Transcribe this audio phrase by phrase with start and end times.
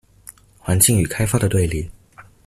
[0.65, 1.91] 環境與開發的對立